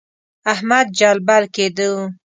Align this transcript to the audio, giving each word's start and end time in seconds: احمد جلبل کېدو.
احمد 0.53 0.87
جلبل 0.99 1.43
کېدو. 1.55 1.91